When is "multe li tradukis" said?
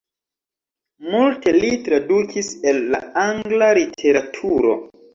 1.09-2.51